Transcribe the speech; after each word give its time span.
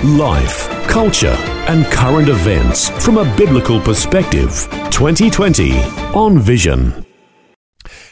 Life, 0.00 0.68
culture, 0.88 1.36
and 1.68 1.86
current 1.86 2.28
events 2.28 2.88
from 3.04 3.18
a 3.18 3.36
biblical 3.36 3.80
perspective. 3.80 4.66
2020 4.90 5.78
on 6.12 6.40
Vision. 6.40 7.06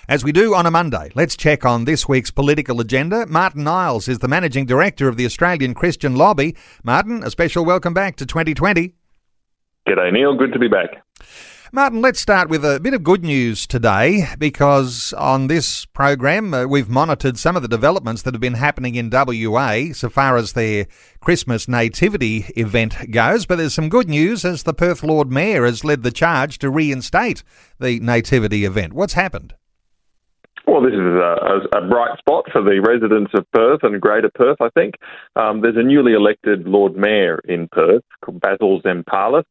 As 0.09 0.23
we 0.23 0.31
do 0.31 0.55
on 0.55 0.67
a 0.67 0.71
Monday, 0.71 1.11
let's 1.17 1.37
check 1.37 1.65
on 1.65 1.87
this 1.87 2.09
week's 2.09 2.31
political 2.31 2.81
agenda. 2.81 3.27
Martyn 3.27 3.67
Iles 3.67 4.07
is 4.07 4.21
the 4.21 4.29
Managing 4.29 4.67
Director 4.67 5.09
of 5.09 5.17
the 5.17 5.27
Australian 5.27 5.75
Christian 5.75 6.15
Lobby. 6.15 6.55
Martyn, 6.85 7.25
a 7.25 7.31
special 7.31 7.65
welcome 7.65 7.93
back 7.93 8.15
to 8.17 8.27
2020. 8.27 8.95
G'day, 9.89 10.13
Neil. 10.13 10.37
Good 10.37 10.53
to 10.53 10.61
be 10.61 10.69
back. 10.69 11.03
Martyn, 11.73 12.01
let's 12.01 12.19
start 12.19 12.49
with 12.49 12.65
a 12.65 12.81
bit 12.81 12.95
of 12.95 13.05
good 13.05 13.23
news 13.23 13.65
today 13.65 14.27
because 14.41 15.13
on 15.13 15.47
this 15.47 15.85
program 15.85 16.53
uh, 16.53 16.67
we've 16.67 16.89
monitored 16.89 17.39
some 17.39 17.55
of 17.55 17.63
the 17.63 17.69
developments 17.69 18.23
that 18.23 18.35
have 18.35 18.41
been 18.41 18.55
happening 18.55 18.97
in 18.97 19.09
WA 19.09 19.93
so 19.93 20.09
far 20.09 20.37
as 20.37 20.55
their 20.55 20.87
Christmas 21.21 21.69
nativity 21.69 22.39
event 22.57 23.13
goes. 23.13 23.47
But 23.47 23.59
there's 23.59 23.73
some 23.73 23.89
good 23.89 24.09
news 24.09 24.45
as 24.45 24.65
the 24.65 24.75
Perth 24.75 25.05
Lord 25.05 25.31
Mayor 25.31 25.65
has 25.65 25.85
led 25.85 26.03
the 26.03 26.11
charge 26.11 26.59
to 26.59 26.71
reinstate 26.71 27.45
the 27.79 28.01
nativity 28.01 28.65
event. 28.65 28.93
What's 28.93 29.15
happened? 29.15 29.55
Well, 30.67 30.83
this 30.83 30.93
is 30.93 30.99
a, 30.99 31.79
a, 31.79 31.89
bright 31.89 32.19
spot 32.19 32.47
for 32.53 32.63
the 32.63 32.81
residents 32.81 33.33
of 33.35 33.45
Perth 33.53 33.81
and 33.83 34.01
Greater 34.01 34.31
Perth, 34.35 34.59
I 34.61 34.69
think. 34.71 34.95
Um, 35.37 35.61
there's 35.63 35.77
a 35.77 35.83
newly 35.83 36.13
elected 36.15 36.67
Lord 36.67 36.97
Mayor 36.97 37.41
in 37.45 37.69
Perth 37.73 38.03
called 38.25 38.41
Basil 38.41 38.81
Zempilas. 38.83 39.45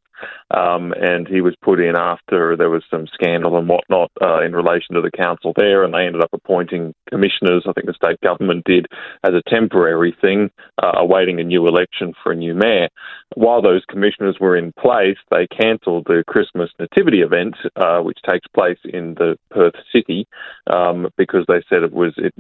Um, 0.52 0.94
and 0.94 1.28
he 1.28 1.42
was 1.42 1.56
put 1.62 1.80
in 1.80 1.96
after 1.96 2.56
there 2.58 2.70
was 2.70 2.84
some 2.90 3.08
scandal 3.14 3.58
and 3.58 3.70
whatnot 3.70 4.12
uh, 4.22 4.42
in 4.42 4.54
relation 4.54 4.96
to 4.96 5.02
the 5.02 5.12
council 5.12 5.54
there, 5.56 5.84
and 5.84 5.94
they 5.94 6.06
ended 6.06 6.24
up 6.24 6.34
appointing 6.34 6.94
commissioners. 7.10 7.66
I 7.68 7.74
think 7.74 7.88
the 7.88 7.94
state 7.94 8.20
government 8.22 8.66
did 8.66 8.88
as 9.24 9.34
a 9.34 9.50
temporary 9.50 10.16
thing, 10.22 10.50
uh, 10.82 10.94
awaiting 10.96 11.40
a 11.40 11.44
new 11.44 11.68
election 11.68 12.14
for 12.24 12.32
a 12.32 12.36
new 12.36 12.56
mayor. 12.56 12.90
While 13.36 13.62
those 13.62 13.84
commissioners 13.90 14.38
were 14.40 14.58
in 14.58 14.74
place, 14.74 15.18
they 15.30 15.48
cancelled 15.48 16.06
the 16.08 16.24
Christmas 16.28 16.72
nativity 16.80 17.22
event, 17.22 17.56
uh, 17.76 18.00
which 18.00 18.18
takes 18.28 18.48
place 18.48 18.80
in 18.86 19.16
the 19.16 19.38
Perth 19.52 19.76
city, 19.94 20.28
um, 20.68 21.10
because 21.18 21.46
they 21.48 21.62
said 21.70 21.84
it 21.84 21.94
was 21.94 22.14
it, 22.18 22.34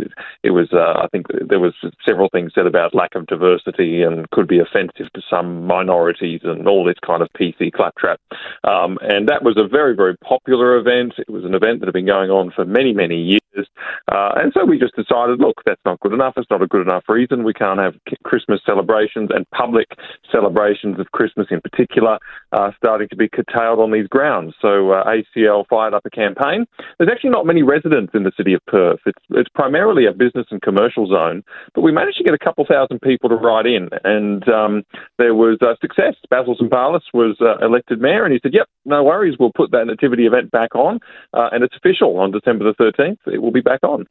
it 0.43 0.51
was. 0.51 0.69
Uh, 0.73 0.99
I 0.99 1.07
think 1.11 1.27
there 1.47 1.59
was 1.59 1.73
several 2.07 2.29
things 2.29 2.53
said 2.55 2.65
about 2.65 2.95
lack 2.95 3.15
of 3.15 3.27
diversity 3.27 4.01
and 4.01 4.29
could 4.31 4.47
be 4.47 4.59
offensive 4.59 5.11
to 5.13 5.21
some 5.29 5.65
minorities 5.65 6.41
and 6.43 6.67
all 6.67 6.83
this 6.83 6.97
kind 7.05 7.21
of 7.21 7.29
PC 7.39 7.68
Claptrap. 7.71 8.19
Um, 8.63 8.97
and 9.01 9.27
that 9.29 9.43
was 9.43 9.57
a 9.57 9.67
very, 9.67 9.95
very 9.95 10.17
popular 10.17 10.77
event. 10.77 11.13
It 11.17 11.29
was 11.29 11.45
an 11.45 11.53
event 11.53 11.79
that 11.79 11.87
had 11.87 11.93
been 11.93 12.05
going 12.05 12.29
on 12.29 12.51
for 12.55 12.65
many, 12.65 12.93
many 12.93 13.15
years. 13.15 13.39
Uh, 13.55 14.31
and 14.35 14.51
so 14.53 14.65
we 14.65 14.79
just 14.79 14.95
decided, 14.95 15.39
look, 15.39 15.61
that's 15.65 15.81
not 15.85 15.99
good 15.99 16.13
enough. 16.13 16.33
It's 16.37 16.49
not 16.49 16.61
a 16.61 16.67
good 16.67 16.81
enough 16.81 17.03
reason. 17.07 17.43
We 17.43 17.53
can't 17.53 17.79
have 17.79 17.95
Christmas 18.23 18.61
celebrations 18.65 19.29
and 19.33 19.49
public 19.51 19.87
celebrations 20.31 20.99
of 20.99 21.11
Christmas 21.11 21.47
in 21.51 21.61
particular 21.61 22.17
uh, 22.51 22.71
starting 22.77 23.07
to 23.09 23.15
be 23.15 23.29
curtailed 23.29 23.79
on 23.79 23.91
these 23.91 24.07
grounds. 24.07 24.53
So 24.61 24.91
uh, 24.91 25.03
ACL 25.05 25.65
fired 25.67 25.93
up 25.93 26.05
a 26.05 26.09
campaign. 26.09 26.65
There's 26.97 27.09
actually 27.11 27.31
not 27.31 27.45
many 27.45 27.63
residents 27.63 28.13
in 28.13 28.23
the 28.23 28.31
city 28.35 28.53
of 28.53 28.65
Perth. 28.67 28.99
It's, 29.05 29.23
it's 29.31 29.49
primarily 29.53 30.05
a 30.05 30.11
business 30.11 30.47
and 30.51 30.61
commercial 30.61 31.07
zone, 31.07 31.43
but 31.73 31.81
we 31.81 31.91
managed 31.91 32.17
to 32.17 32.23
get 32.23 32.33
a 32.33 32.39
couple 32.39 32.65
thousand 32.65 33.01
people 33.01 33.29
to 33.29 33.35
write 33.35 33.65
in, 33.65 33.89
and 34.03 34.47
um, 34.49 34.83
there 35.17 35.35
was 35.35 35.57
uh, 35.61 35.75
success. 35.81 36.15
Basil 36.29 36.55
Zempilas 36.55 37.01
was 37.13 37.37
uh, 37.41 37.63
elected 37.65 37.99
mayor, 37.99 38.25
and 38.25 38.33
he 38.33 38.39
said, 38.41 38.53
"Yep, 38.53 38.67
no 38.85 39.03
worries. 39.03 39.37
We'll 39.39 39.51
put 39.55 39.71
that 39.71 39.85
nativity 39.85 40.25
event 40.25 40.51
back 40.51 40.75
on, 40.75 40.99
uh, 41.33 41.49
and 41.51 41.63
it's 41.63 41.75
official 41.75 42.19
on 42.19 42.31
December 42.31 42.65
the 42.65 42.73
13th. 42.83 43.17
It 43.27 43.38
will 43.41 43.51
be 43.51 43.61
back 43.61 43.79
on." 43.83 44.05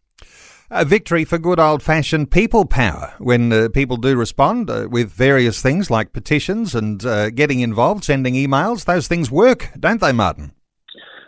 A 0.71 0.85
victory 0.85 1.25
for 1.25 1.39
good 1.39 1.59
old 1.59 1.83
fashioned 1.83 2.31
people 2.31 2.67
power 2.67 3.15
when 3.19 3.51
uh, 3.53 3.69
people 3.73 3.97
do 3.97 4.17
respond 4.17 4.69
uh, 4.69 4.87
with 4.91 5.11
various 5.11 5.63
things 5.63 5.91
like 5.91 6.13
petitions 6.13 6.75
and 6.75 7.05
uh, 7.07 7.31
getting 7.31 7.61
involved, 7.61 8.05
sending 8.05 8.35
emails. 8.35 8.85
Those 8.85 9.09
things 9.09 9.31
work, 9.31 9.71
don't 9.81 10.01
they, 10.01 10.13
Martyn? 10.13 10.53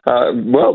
Uh, 0.06 0.32
well, 0.44 0.74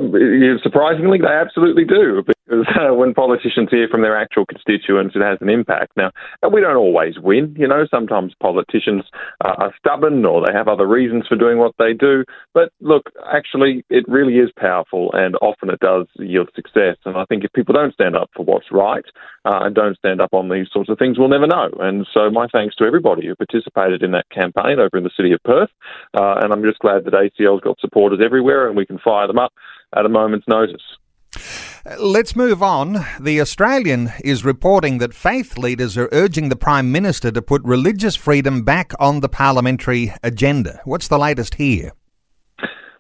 surprisingly, 0.63 1.19
they 1.19 1.27
absolutely 1.27 1.85
do 1.85 2.23
when 2.47 3.13
politicians 3.13 3.69
hear 3.71 3.87
from 3.89 4.01
their 4.01 4.17
actual 4.17 4.45
constituents, 4.45 5.15
it 5.15 5.21
has 5.21 5.39
an 5.41 5.49
impact. 5.49 5.93
Now, 5.97 6.11
we 6.51 6.61
don't 6.61 6.75
always 6.75 7.17
win. 7.17 7.55
You 7.57 7.67
know, 7.67 7.87
sometimes 7.89 8.33
politicians 8.39 9.03
are 9.41 9.73
stubborn 9.79 10.23
or 10.25 10.45
they 10.45 10.53
have 10.53 10.67
other 10.67 10.87
reasons 10.87 11.25
for 11.27 11.35
doing 11.35 11.57
what 11.57 11.73
they 11.79 11.93
do. 11.93 12.23
But 12.53 12.71
look, 12.81 13.09
actually, 13.33 13.83
it 13.89 14.05
really 14.07 14.35
is 14.35 14.51
powerful, 14.57 15.11
and 15.13 15.35
often 15.41 15.69
it 15.69 15.79
does 15.79 16.05
yield 16.19 16.49
success. 16.55 16.97
And 17.05 17.17
I 17.17 17.25
think 17.25 17.43
if 17.43 17.53
people 17.53 17.73
don't 17.73 17.93
stand 17.93 18.15
up 18.15 18.29
for 18.35 18.45
what's 18.45 18.71
right 18.71 19.05
uh, 19.45 19.59
and 19.61 19.73
don't 19.73 19.97
stand 19.97 20.21
up 20.21 20.33
on 20.33 20.49
these 20.49 20.67
sorts 20.71 20.89
of 20.89 20.99
things, 20.99 21.17
we'll 21.17 21.29
never 21.29 21.47
know. 21.47 21.69
And 21.79 22.05
so, 22.13 22.29
my 22.29 22.47
thanks 22.47 22.75
to 22.75 22.85
everybody 22.85 23.25
who 23.25 23.35
participated 23.35 24.03
in 24.03 24.11
that 24.11 24.29
campaign 24.29 24.79
over 24.79 24.97
in 24.97 25.03
the 25.03 25.11
city 25.17 25.31
of 25.31 25.41
Perth. 25.43 25.69
Uh, 26.13 26.35
and 26.43 26.53
I'm 26.53 26.63
just 26.63 26.79
glad 26.79 27.05
that 27.05 27.13
ACL's 27.13 27.61
got 27.61 27.79
supporters 27.79 28.19
everywhere, 28.23 28.67
and 28.67 28.77
we 28.77 28.85
can 28.85 28.99
fire 28.99 29.25
them 29.25 29.39
up 29.39 29.53
at 29.95 30.05
a 30.05 30.09
moment's 30.09 30.47
notice. 30.47 31.74
Let's 31.99 32.35
move 32.35 32.63
on. 32.63 33.05
The 33.19 33.39
Australian 33.39 34.11
is 34.23 34.43
reporting 34.43 34.97
that 34.97 35.13
faith 35.13 35.55
leaders 35.55 35.95
are 35.99 36.09
urging 36.11 36.49
the 36.49 36.55
Prime 36.55 36.91
Minister 36.91 37.31
to 37.31 37.43
put 37.43 37.63
religious 37.63 38.15
freedom 38.15 38.63
back 38.63 38.93
on 38.99 39.19
the 39.19 39.29
parliamentary 39.29 40.11
agenda. 40.23 40.81
What's 40.85 41.07
the 41.07 41.19
latest 41.19 41.55
here? 41.55 41.91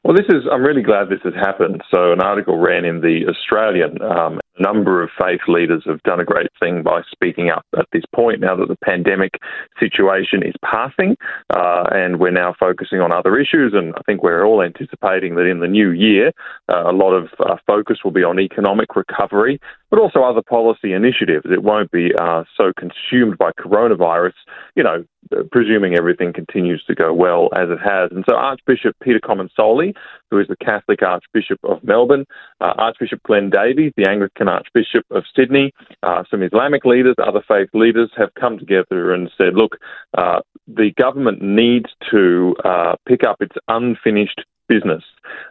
Well, 0.03 0.15
this 0.15 0.27
is. 0.29 0.43
I'm 0.51 0.61
really 0.61 0.83
glad 0.83 1.09
this 1.09 1.23
has 1.23 1.33
happened. 1.33 1.81
So, 1.91 2.13
an 2.13 2.21
article 2.21 2.59
ran 2.59 2.85
in 2.85 3.01
the 3.01 3.25
Australian. 3.27 3.99
Um, 4.03 4.39
a 4.57 4.61
number 4.61 5.03
of 5.03 5.09
faith 5.17 5.41
leaders 5.47 5.83
have 5.85 6.01
done 6.03 6.19
a 6.19 6.25
great 6.25 6.47
thing 6.59 6.83
by 6.83 7.01
speaking 7.11 7.49
up 7.49 7.65
at 7.77 7.87
this 7.91 8.03
point. 8.13 8.39
Now 8.39 8.55
that 8.55 8.67
the 8.67 8.77
pandemic 8.77 9.39
situation 9.79 10.43
is 10.43 10.53
passing, 10.63 11.15
uh, 11.49 11.85
and 11.91 12.19
we're 12.19 12.31
now 12.31 12.55
focusing 12.59 12.99
on 12.99 13.11
other 13.11 13.37
issues, 13.37 13.73
and 13.73 13.93
I 13.95 14.01
think 14.05 14.23
we're 14.23 14.45
all 14.45 14.61
anticipating 14.61 15.35
that 15.35 15.45
in 15.45 15.59
the 15.59 15.67
new 15.67 15.91
year, 15.91 16.31
uh, 16.69 16.89
a 16.89 16.93
lot 16.93 17.13
of 17.13 17.29
uh, 17.39 17.57
focus 17.67 17.99
will 18.03 18.11
be 18.11 18.23
on 18.23 18.39
economic 18.39 18.95
recovery, 18.95 19.59
but 19.89 19.99
also 19.99 20.23
other 20.23 20.41
policy 20.41 20.93
initiatives. 20.93 21.45
It 21.49 21.63
won't 21.63 21.91
be 21.91 22.11
uh, 22.19 22.43
so 22.57 22.71
consumed 22.77 23.37
by 23.37 23.51
coronavirus. 23.59 24.33
You 24.75 24.83
know, 24.83 25.05
presuming 25.51 25.95
everything 25.95 26.33
continues 26.33 26.83
to 26.85 26.95
go 26.95 27.13
well 27.13 27.49
as 27.55 27.69
it 27.69 27.79
has. 27.79 28.11
And 28.11 28.23
so 28.27 28.35
Archbishop 28.35 28.95
Peter 29.01 29.19
Comensoli, 29.19 29.95
who 30.31 30.39
is 30.39 30.47
the 30.47 30.57
Catholic 30.57 31.01
Archbishop 31.01 31.59
of 31.63 31.83
Melbourne, 31.83 32.25
uh, 32.61 32.73
Archbishop 32.77 33.21
Glenn 33.23 33.49
Davies, 33.49 33.93
the 33.95 34.09
Anglican 34.09 34.47
Archbishop 34.47 35.05
of 35.11 35.23
Sydney, 35.35 35.71
uh, 36.03 36.23
some 36.29 36.43
Islamic 36.43 36.85
leaders, 36.85 37.15
other 37.25 37.43
faith 37.47 37.69
leaders 37.73 38.11
have 38.17 38.33
come 38.39 38.57
together 38.57 39.13
and 39.13 39.29
said, 39.37 39.53
look, 39.55 39.77
uh, 40.17 40.39
the 40.67 40.91
government 40.99 41.41
needs 41.41 41.89
to 42.11 42.55
uh, 42.63 42.95
pick 43.07 43.23
up 43.23 43.37
its 43.39 43.55
unfinished 43.67 44.41
business. 44.67 45.03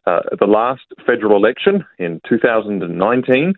Uh, 0.07 0.21
the 0.39 0.47
last 0.47 0.83
federal 1.07 1.37
election 1.37 1.85
in 1.99 2.21
2019, 2.29 3.55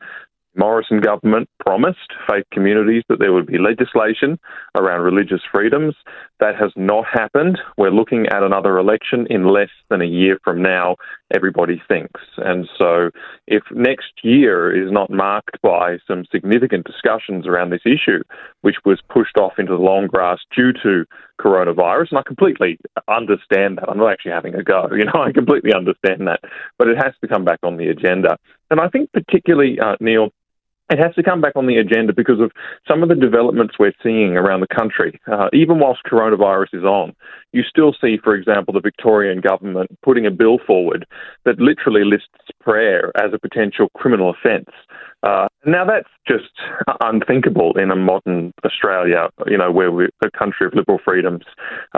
Morrison 0.57 1.01
government 1.01 1.49
promised 1.61 2.13
faith 2.29 2.45
communities 2.53 3.03
that 3.09 3.19
there 3.19 3.33
would 3.33 3.47
be 3.47 3.59
legislation 3.59 4.39
around 4.75 5.03
religious 5.03 5.41
freedoms. 5.51 5.95
That 6.41 6.57
has 6.57 6.73
not 6.77 7.05
happened. 7.13 7.59
We're 7.77 7.91
looking 7.91 8.27
at 8.27 8.43
another 8.43 8.79
election 8.79 9.27
in 9.31 9.49
less 9.49 9.71
than 9.91 10.03
a 10.03 10.07
year 10.07 10.39
from 10.45 10.63
now, 10.63 10.97
everybody 11.35 11.83
thinks. 11.89 12.21
And 12.39 12.69
so, 12.79 13.11
if 13.47 13.63
next 13.71 14.13
year 14.23 14.75
is 14.75 14.93
not 14.93 15.11
marked 15.11 15.61
by 15.63 15.99
some 16.07 16.25
significant 16.31 16.87
discussions 16.87 17.47
around 17.47 17.71
this 17.71 17.87
issue, 17.87 18.23
which 18.63 18.77
was 18.85 19.01
pushed 19.13 19.37
off 19.39 19.55
into 19.59 19.73
the 19.73 19.83
long 19.83 20.07
grass 20.07 20.39
due 20.55 20.73
to 20.83 21.05
coronavirus, 21.41 22.11
and 22.11 22.19
I 22.19 22.23
completely 22.23 22.79
understand 23.09 23.79
that. 23.79 23.89
I'm 23.89 23.99
not 23.99 24.13
actually 24.13 24.33
having 24.33 24.55
a 24.55 24.63
go, 24.63 24.89
you 24.93 25.05
know, 25.05 25.21
I 25.23 25.33
completely 25.33 25.73
understand 25.75 26.27
that. 26.29 26.41
But 26.79 26.89
it 26.89 26.97
has 26.97 27.15
to 27.21 27.29
come 27.29 27.45
back 27.45 27.61
on 27.63 27.77
the 27.77 27.89
agenda. 27.89 28.39
And 28.71 28.81
I 28.81 28.89
think, 28.89 29.13
particularly, 29.13 29.79
uh, 29.79 29.97
Neil, 30.01 30.31
it 30.91 30.99
has 30.99 31.15
to 31.15 31.23
come 31.23 31.41
back 31.41 31.55
on 31.57 31.67
the 31.67 31.77
agenda 31.77 32.13
because 32.13 32.41
of 32.41 32.53
some 32.87 33.03
of 33.03 33.09
the 33.09 33.15
developments 33.15 33.75
we're 33.79 33.93
seeing 34.03 34.37
around 34.37 34.61
the 34.61 34.75
country. 34.75 35.21
Uh, 35.31 35.49
even 35.53 35.79
whilst 35.79 36.01
coronavirus 36.05 36.75
is 36.75 36.85
on, 36.85 37.15
you 37.53 37.63
still 37.63 37.95
see, 38.01 38.19
for 38.23 38.35
example, 38.35 38.73
the 38.73 38.81
Victorian 38.81 39.41
government 39.41 39.91
putting 40.03 40.27
a 40.27 40.31
bill 40.31 40.59
forward 40.65 41.07
that 41.45 41.59
literally 41.59 42.05
lists 42.05 42.29
prayer 42.61 43.11
as 43.17 43.33
a 43.33 43.39
potential 43.39 43.89
criminal 43.97 44.31
offence. 44.31 44.71
Uh, 45.23 45.49
Now 45.67 45.85
that's 45.85 46.09
just 46.29 46.53
unthinkable 47.01 47.77
in 47.77 47.91
a 47.91 47.97
modern 47.97 48.53
Australia, 48.65 49.29
you 49.47 49.59
know, 49.59 49.73
where 49.73 49.91
we're 49.91 50.11
a 50.25 50.31
country 50.31 50.67
of 50.67 50.75
liberal 50.75 50.99
freedoms. 51.05 51.45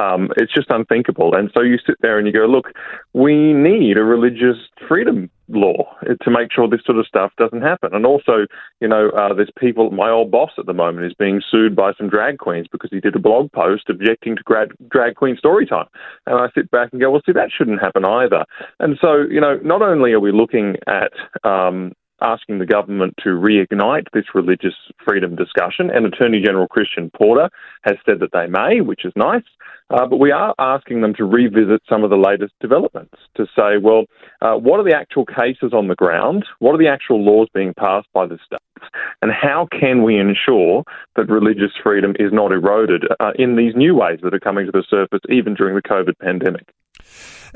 Um, 0.01 0.31
it's 0.37 0.53
just 0.53 0.71
unthinkable. 0.71 1.35
And 1.35 1.51
so 1.55 1.63
you 1.63 1.77
sit 1.87 1.97
there 2.01 2.19
and 2.19 2.27
you 2.27 2.33
go, 2.33 2.47
look, 2.47 2.67
we 3.13 3.53
need 3.53 3.99
a 3.99 4.05
religious 4.05 4.57
freedom 4.89 5.31
law 5.49 5.97
to 6.03 6.31
make 6.31 6.53
sure 6.53 6.69
this 6.69 6.81
sort 6.85 6.99
of 6.99 7.07
stuff 7.07 7.33
doesn't 7.39 7.63
happen. 7.63 7.95
And 7.95 8.05
also, 8.05 8.47
you 8.81 8.89
know, 8.89 9.11
uh, 9.11 9.35
there's 9.35 9.51
people, 9.59 9.91
my 9.91 10.11
old 10.11 10.31
boss 10.31 10.51
at 10.59 10.67
the 10.67 10.75
moment 10.75 11.07
is 11.07 11.15
being 11.19 11.43
sued 11.51 11.77
by 11.77 11.93
some 11.97 12.09
drag 12.09 12.39
queens 12.39 12.67
because 12.71 12.91
he 12.91 13.01
did 13.01 13.17
a 13.17 13.19
blog 13.19 13.53
post 13.53 13.85
objecting 13.89 14.37
to 14.37 14.43
grad, 14.43 14.69
drag 14.91 15.15
queen 15.15 15.37
story 15.37 15.67
time. 15.67 15.87
And 16.27 16.37
I 16.39 16.49
sit 16.55 16.71
back 16.71 16.91
and 16.93 17.01
go, 17.01 17.11
well, 17.11 17.23
see, 17.25 17.33
that 17.33 17.51
shouldn't 17.57 17.81
happen 17.81 18.05
either. 18.05 18.45
And 18.81 18.99
so, 19.01 19.25
you 19.31 19.41
know, 19.41 19.59
not 19.63 19.83
only 19.83 20.13
are 20.13 20.21
we 20.21 20.33
looking 20.33 20.77
at, 20.87 21.13
um, 21.49 21.93
asking 22.21 22.59
the 22.59 22.67
government 22.67 23.15
to 23.23 23.31
reignite 23.31 24.07
this 24.13 24.35
religious 24.35 24.75
freedom 25.05 25.37
discussion, 25.37 25.91
and 25.91 26.07
Attorney 26.07 26.43
General 26.45 26.69
Christian 26.69 27.11
Porter 27.11 27.49
has 27.83 27.97
said 28.05 28.21
that 28.21 28.33
they 28.33 28.47
may, 28.47 28.81
which 28.81 29.05
is 29.05 29.13
nice. 29.17 29.45
Uh, 29.91 30.07
but 30.07 30.19
we 30.19 30.31
are 30.31 30.55
asking 30.59 31.01
them 31.01 31.15
to 31.15 31.25
revisit 31.25 31.81
some 31.89 32.05
of 32.05 32.11
the 32.11 32.17
latest 32.17 32.53
developments 32.61 33.15
to 33.37 33.47
say, 33.57 33.79
well, 33.81 34.05
uh, 34.43 34.55
what 34.55 34.79
are 34.79 34.85
the 34.85 34.95
actual 34.95 35.25
cases 35.25 35.73
on 35.73 35.89
the 35.89 35.95
ground? 35.95 36.45
What 36.59 36.75
are 36.75 36.79
the 36.79 36.89
actual 36.89 37.25
laws 37.25 37.49
being 37.55 37.73
passed 37.73 38.09
by 38.13 38.27
the 38.27 38.39
states? 38.45 38.91
And 39.23 39.33
how 39.33 39.67
can 39.73 40.03
we 40.03 40.19
ensure 40.19 40.85
that 41.17 41.31
religious 41.31 41.73
freedom 41.83 42.15
is 42.19 42.33
not 42.33 42.53
eroded 42.53 43.05
uh, 43.19 43.33
in 43.37 43.57
these 43.57 43.75
new 43.75 43.95
ways 43.95 44.21
that 44.23 44.35
are 44.35 44.41
coming 44.41 44.67
to 44.67 44.73
the 44.73 44.85
surface, 44.89 45.21
even 45.31 45.55
during 45.55 45.75
the 45.75 45.83
COVID 45.83 46.19
pandemic? 46.21 46.69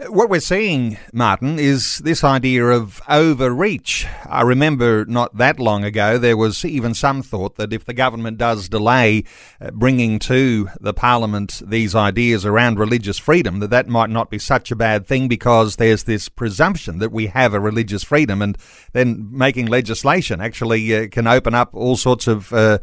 What 0.09 0.31
we're 0.31 0.41
seeing, 0.41 0.97
Martyn, 1.13 1.59
is 1.59 1.99
this 1.99 2.25
idea 2.25 2.65
of 2.65 3.03
overreach. 3.11 4.07
I 4.27 4.41
remember 4.41 5.05
not 5.05 5.37
that 5.37 5.61
long 5.61 5.85
ago 5.85 6.17
there 6.17 6.37
was 6.37 6.65
even 6.65 6.95
some 6.95 7.23
thought 7.23 7.57
that 7.57 7.75
if 7.75 7.85
the 7.85 7.93
government 7.93 8.39
does 8.39 8.71
delay 8.71 9.25
uh, 9.61 9.71
bringing 9.71 10.19
to 10.21 10.71
the 10.81 10.95
parliament 10.95 11.61
these 11.67 11.95
ideas 11.95 12.47
around 12.47 12.79
religious 12.79 13.19
freedom, 13.19 13.61
that 13.61 13.69
that 13.69 13.87
might 13.87 14.09
not 14.09 14.31
be 14.31 14.39
such 14.39 14.71
a 14.71 14.77
bad 14.77 15.07
thing 15.07 15.29
because 15.29 15.77
there's 15.77 16.05
this 16.05 16.31
presumption 16.31 16.99
that 16.99 17.13
we 17.13 17.27
have 17.27 17.53
a 17.53 17.61
religious 17.61 18.03
freedom, 18.03 18.41
and 18.41 18.57
then 18.95 19.29
making 19.31 19.67
legislation 19.67 20.41
actually 20.41 20.97
uh, 20.97 21.09
can 21.09 21.27
open 21.27 21.55
up 21.55 21.75
all 21.75 21.97
sorts 21.97 22.27
of 22.27 22.51
uh, 22.55 22.79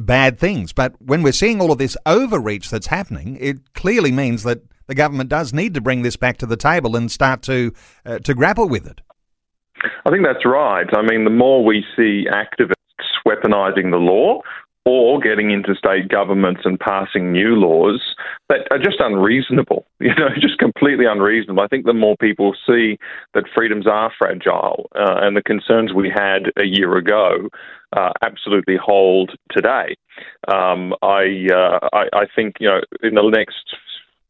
bad 0.00 0.38
things. 0.38 0.74
But 0.74 1.00
when 1.00 1.22
we're 1.22 1.32
seeing 1.32 1.62
all 1.62 1.72
of 1.72 1.78
this 1.78 1.96
overreach 2.04 2.68
that's 2.68 2.88
happening, 2.88 3.38
it 3.40 3.72
clearly 3.72 4.12
means 4.12 4.42
that 4.42 4.60
the 4.92 4.96
government 4.96 5.30
does 5.30 5.54
need 5.54 5.72
to 5.72 5.80
bring 5.80 6.02
this 6.02 6.16
back 6.16 6.36
to 6.36 6.44
the 6.44 6.56
table 6.56 6.96
and 6.96 7.10
start 7.10 7.40
to 7.40 7.72
uh, 8.04 8.18
to 8.18 8.34
grapple 8.34 8.68
with 8.68 8.86
it. 8.86 9.00
I 10.04 10.10
think 10.10 10.22
that's 10.22 10.44
right. 10.44 10.86
I 10.94 11.00
mean, 11.00 11.24
the 11.24 11.30
more 11.30 11.64
we 11.64 11.82
see 11.96 12.26
activists 12.30 12.74
weaponising 13.26 13.90
the 13.90 13.96
law 13.96 14.42
or 14.84 15.18
getting 15.18 15.50
into 15.50 15.74
state 15.74 16.08
governments 16.08 16.62
and 16.64 16.78
passing 16.78 17.32
new 17.32 17.54
laws 17.54 18.02
that 18.50 18.66
are 18.70 18.78
just 18.78 18.96
unreasonable, 18.98 19.86
you 20.00 20.14
know, 20.14 20.28
just 20.38 20.58
completely 20.58 21.06
unreasonable. 21.06 21.62
I 21.62 21.68
think 21.68 21.86
the 21.86 21.94
more 21.94 22.16
people 22.20 22.54
see 22.66 22.98
that 23.32 23.44
freedoms 23.54 23.86
are 23.86 24.12
fragile 24.18 24.90
uh, 24.94 25.20
and 25.22 25.34
the 25.38 25.42
concerns 25.42 25.94
we 25.94 26.12
had 26.14 26.52
a 26.58 26.66
year 26.66 26.96
ago 26.98 27.48
uh, 27.96 28.12
absolutely 28.22 28.76
hold 28.76 29.30
today. 29.50 29.96
Um, 30.48 30.92
I, 31.00 31.46
uh, 31.50 31.88
I, 31.94 32.04
I 32.12 32.26
think 32.36 32.56
you 32.60 32.68
know 32.68 32.80
in 33.02 33.14
the 33.14 33.22
next 33.30 33.74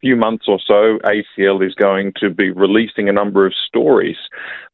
few 0.02 0.16
months 0.16 0.46
or 0.48 0.58
so, 0.66 0.98
ACL 1.04 1.64
is 1.66 1.74
going 1.74 2.12
to 2.16 2.28
be 2.28 2.50
releasing 2.50 3.08
a 3.08 3.12
number 3.12 3.46
of 3.46 3.54
stories 3.54 4.16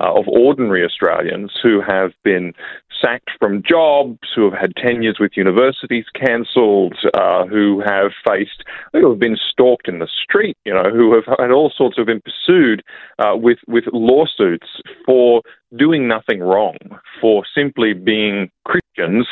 uh, 0.00 0.12
of 0.12 0.26
ordinary 0.26 0.84
Australians 0.84 1.52
who 1.62 1.80
have 1.80 2.12
been 2.24 2.52
sacked 3.00 3.30
from 3.38 3.62
jobs, 3.62 4.18
who 4.34 4.50
have 4.50 4.58
had 4.58 4.74
tenures 4.74 5.18
with 5.20 5.36
universities 5.36 6.06
cancelled, 6.14 6.96
uh, 7.14 7.46
who 7.46 7.80
have 7.86 8.10
faced, 8.26 8.64
who 8.92 9.10
have 9.10 9.20
been 9.20 9.36
stalked 9.36 9.86
in 9.86 9.98
the 10.00 10.08
street, 10.08 10.56
you 10.64 10.72
know, 10.74 10.90
who 10.90 11.14
have 11.14 11.24
had 11.38 11.52
all 11.52 11.70
sorts 11.76 11.98
of 11.98 12.06
been 12.06 12.22
pursued 12.22 12.82
uh, 13.18 13.36
with 13.36 13.58
with 13.66 13.84
lawsuits 13.92 14.68
for 15.04 15.42
doing 15.76 16.08
nothing 16.08 16.40
wrong, 16.40 16.76
for 17.20 17.44
simply 17.54 17.92
being 17.92 18.50
Christians 18.64 19.26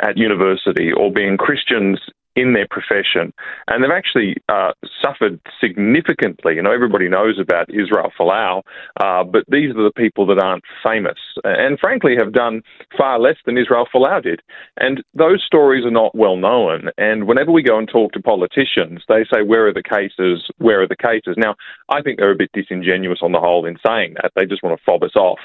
at 0.00 0.16
university 0.16 0.90
or 0.90 1.12
being 1.12 1.36
Christians 1.36 2.00
in 2.36 2.52
their 2.52 2.66
profession, 2.70 3.32
and 3.68 3.82
they've 3.82 3.90
actually 3.90 4.36
uh, 4.48 4.72
suffered 5.02 5.40
significantly. 5.60 6.54
You 6.56 6.62
know, 6.62 6.72
everybody 6.72 7.08
knows 7.08 7.38
about 7.38 7.70
Israel 7.70 8.10
Folau, 8.18 8.62
uh, 9.00 9.24
but 9.24 9.44
these 9.48 9.70
are 9.70 9.84
the 9.84 9.92
people 9.96 10.26
that 10.26 10.38
aren't 10.38 10.64
famous, 10.82 11.18
and 11.44 11.78
frankly 11.78 12.16
have 12.18 12.32
done 12.32 12.62
far 12.96 13.18
less 13.18 13.36
than 13.46 13.58
Israel 13.58 13.86
Folau 13.92 14.22
did. 14.22 14.40
And 14.76 15.02
those 15.14 15.42
stories 15.44 15.84
are 15.84 15.90
not 15.90 16.14
well 16.14 16.36
known. 16.36 16.90
And 16.98 17.26
whenever 17.26 17.52
we 17.52 17.62
go 17.62 17.78
and 17.78 17.88
talk 17.88 18.12
to 18.12 18.22
politicians, 18.22 19.02
they 19.08 19.24
say, 19.32 19.42
"Where 19.42 19.66
are 19.66 19.72
the 19.72 19.82
cases? 19.82 20.50
Where 20.58 20.82
are 20.82 20.88
the 20.88 20.96
cases?" 20.96 21.36
Now, 21.36 21.54
I 21.88 22.02
think 22.02 22.18
they're 22.18 22.32
a 22.32 22.36
bit 22.36 22.50
disingenuous 22.52 23.20
on 23.22 23.32
the 23.32 23.40
whole 23.40 23.66
in 23.66 23.76
saying 23.86 24.14
that. 24.22 24.32
They 24.34 24.46
just 24.46 24.62
want 24.62 24.78
to 24.78 24.84
fob 24.84 25.02
us 25.02 25.16
off. 25.16 25.38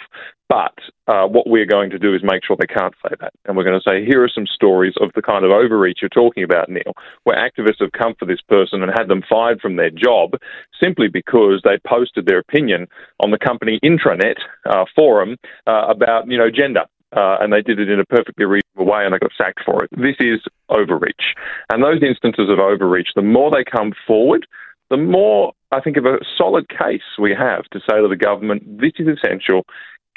But 0.50 0.74
uh, 1.07 1.27
what 1.27 1.47
we're 1.47 1.68
going 1.68 1.92
to 1.92 2.00
do 2.00 2.15
is 2.15 2.21
make 2.24 2.44
sure 2.44 2.57
they 2.59 2.65
can't 2.65 2.95
say 3.03 3.13
that. 3.21 3.33
And 3.45 3.56
we're 3.56 3.63
going 3.63 3.80
to 3.80 3.88
say, 3.88 4.03
here 4.03 4.24
are 4.24 4.31
some 4.33 4.47
stories 4.47 4.95
of 5.00 5.12
the 5.13 5.21
kind 5.21 5.45
of 5.45 5.51
overreach 5.51 6.00
you're 6.01 6.09
talking 6.09 6.44
about, 6.44 6.69
Where 7.24 7.38
activists 7.38 7.81
have 7.81 7.92
come 7.92 8.16
for 8.18 8.26
this 8.26 8.42
person 8.42 8.81
and 8.84 8.92
had 8.96 9.08
them 9.08 9.24
fired 9.30 9.62
from 9.62 9.76
their 9.76 9.90
job 9.90 10.34
simply 10.81 11.08
because 11.08 11.62
they 11.64 11.78
posted 11.88 12.26
their 12.26 12.40
opinion 12.40 12.88
on 13.20 13.31
the 13.31 13.38
company 13.38 13.80
intranet 13.84 14.38
uh, 14.70 14.86
forum 14.96 15.38
uh, 15.68 15.88
about, 15.90 16.28
you 16.28 16.38
know, 16.38 16.50
gender. 16.50 16.86
Uh, 17.16 17.38
and 17.42 17.52
they 17.52 17.62
did 17.62 17.80
it 17.80 17.90
in 17.90 18.00
a 18.00 18.06
perfectly 18.06 18.46
reasonable 18.46 18.86
way 18.86 19.04
and 19.04 19.14
they 19.14 19.18
got 19.18 19.31
sacked 19.36 19.62
for 19.66 19.84
it. 19.84 19.90
This 19.98 20.16
is 20.20 20.40
overreach. 20.70 21.34
And 21.72 21.84
those 21.84 22.04
instances 22.04 22.50
of 22.50 22.60
overreach, 22.60 23.10
the 23.16 23.24
more 23.24 23.50
they 23.50 23.64
come 23.64 23.94
forward, 24.06 24.46
the 24.92 24.98
more 24.98 25.54
I 25.72 25.81
think 25.81 25.98
of 25.98 26.06
a 26.06 26.18
solid 26.38 26.68
case 26.70 27.02
we 27.20 27.34
have 27.34 27.64
to 27.72 27.80
say 27.80 28.02
to 28.02 28.08
the 28.08 28.16
government, 28.16 28.80
this 28.80 28.94
is 28.98 29.08
essential 29.08 29.66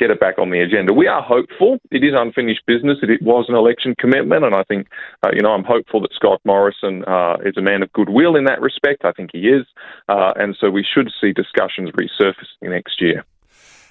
get 0.03 0.11
it 0.11 0.19
back 0.19 0.39
on 0.39 0.51
the 0.51 0.61
agenda. 0.61 0.93
We 0.93 1.07
are 1.07 1.23
hopeful. 1.23 1.79
It 1.93 2.03
is 2.03 2.13
unfinished 2.17 2.63
business. 2.67 2.99
It, 3.03 3.23
was 3.23 3.47
an 3.49 3.55
election 3.55 3.95
commitment, 3.99 4.45
and 4.45 4.53
I 4.53 4.65
think, 4.65 4.89
uh, 5.23 5.31
you 5.33 5.43
know, 5.43 5.53
I'm 5.53 5.63
hopeful 5.63 6.01
that 6.01 6.13
Scott 6.13 6.41
Morrison 6.45 7.05
uh, 7.05 7.37
is 7.45 7.57
a 7.57 7.63
man 7.63 7.83
of 7.83 7.93
goodwill 7.93 8.35
in 8.35 8.45
that 8.47 8.61
respect. 8.61 9.05
I 9.05 9.13
think 9.13 9.31
he 9.33 9.47
is, 9.47 9.65
uh, 10.09 10.33
and 10.35 10.57
so 10.61 10.71
we 10.71 10.85
should 10.85 11.09
see 11.21 11.33
discussions 11.33 11.91
resurfacing 11.91 12.71
next 12.71 13.01
year. 13.01 13.25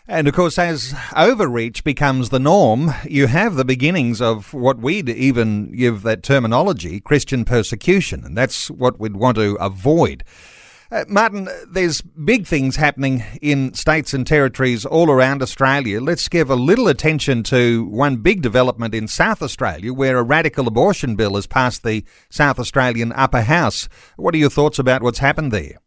And 0.07 0.27
of 0.27 0.33
course, 0.33 0.59
as 0.59 0.93
overreach 1.15 1.85
becomes 1.85 2.29
the 2.29 2.39
norm, 2.39 2.91
you 3.05 3.27
have 3.27 3.55
the 3.55 3.63
beginnings 3.63 4.19
of 4.21 4.53
what 4.53 4.79
we'd 4.79 5.07
even 5.07 5.71
give 5.71 6.01
that 6.01 6.23
terminology 6.23 6.99
Christian 6.99 7.45
persecution. 7.45 8.25
And 8.25 8.37
that's 8.37 8.69
what 8.69 8.99
we'd 8.99 9.15
want 9.15 9.37
to 9.37 9.55
avoid. 9.61 10.25
Uh, 10.91 11.05
Martyn, 11.07 11.47
there's 11.69 12.01
big 12.01 12.45
things 12.45 12.75
happening 12.75 13.23
in 13.41 13.73
states 13.73 14.13
and 14.13 14.27
territories 14.27 14.85
all 14.85 15.09
around 15.09 15.41
Australia. 15.41 16.01
Let's 16.01 16.27
give 16.27 16.49
a 16.49 16.55
little 16.55 16.89
attention 16.89 17.43
to 17.43 17.85
one 17.85 18.17
big 18.17 18.41
development 18.41 18.93
in 18.93 19.07
South 19.07 19.41
Australia 19.41 19.93
where 19.93 20.17
a 20.17 20.23
radical 20.23 20.67
abortion 20.67 21.15
bill 21.15 21.35
has 21.35 21.47
passed 21.47 21.83
the 21.83 22.03
South 22.29 22.59
Australian 22.59 23.13
upper 23.13 23.43
house. 23.43 23.87
What 24.17 24.35
are 24.35 24.37
your 24.37 24.49
thoughts 24.49 24.79
about 24.79 25.01
what's 25.01 25.19
happened 25.19 25.53
there? 25.53 25.77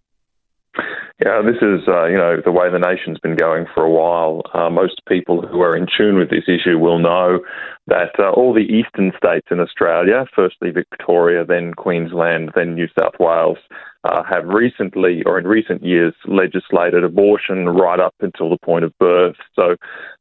Yeah, 1.23 1.43
this 1.43 1.61
is 1.63 1.87
uh, 1.87 2.07
you 2.07 2.17
know 2.17 2.41
the 2.43 2.51
way 2.51 2.71
the 2.71 2.79
nation's 2.79 3.21
been 3.21 3.37
going 3.37 3.67
for 3.73 3.85
a 3.85 3.91
while. 3.91 4.43
Uh, 4.53 4.69
most 4.71 5.03
people 5.07 5.47
who 5.47 5.61
are 5.61 5.77
in 5.77 5.87
tune 5.97 6.17
with 6.17 6.31
this 6.31 6.49
issue 6.49 6.79
will 6.79 6.99
know 6.99 7.41
that 7.87 8.19
uh, 8.19 8.31
all 8.31 8.53
the 8.53 8.61
eastern 8.61 9.13
states 9.17 9.47
in 9.51 9.61
Australia, 9.61 10.25
firstly 10.35 10.71
Victoria, 10.71 11.45
then 11.45 11.75
Queensland, 11.75 12.51
then 12.57 12.75
New 12.75 12.89
South 12.99 13.15
Wales, 13.21 13.59
uh, 14.05 14.23
have 14.23 14.47
recently 14.47 15.23
or 15.25 15.39
in 15.39 15.47
recent 15.47 15.83
years 15.83 16.15
legislated 16.27 17.05
abortion 17.05 17.69
right 17.69 18.01
up 18.01 18.15
until 18.21 18.51
the 18.51 18.59
point 18.59 18.85
of 18.85 18.97
birth. 18.99 19.37
So 19.57 19.77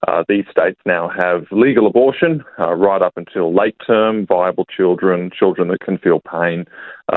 uh, 0.07 0.23
these 0.27 0.45
states 0.49 0.79
now 0.85 1.09
have 1.09 1.45
legal 1.51 1.87
abortion 1.87 2.43
uh, 2.59 2.73
right 2.73 3.01
up 3.01 3.13
until 3.17 3.53
late 3.53 3.75
term, 3.85 4.25
viable 4.25 4.65
children, 4.65 5.31
children 5.37 5.67
that 5.69 5.81
can 5.81 5.97
feel 5.97 6.21
pain, 6.21 6.65